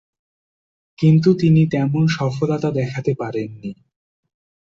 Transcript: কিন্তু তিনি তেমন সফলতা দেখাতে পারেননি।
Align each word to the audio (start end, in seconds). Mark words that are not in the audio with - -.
কিন্তু 0.99 1.29
তিনি 1.33 1.61
তেমন 1.67 2.03
সফলতা 2.07 2.69
দেখাতে 2.71 3.11
পারেননি। 3.19 3.71